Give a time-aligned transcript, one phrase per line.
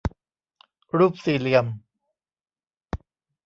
[0.97, 1.65] รูปสี่เหลี่ยม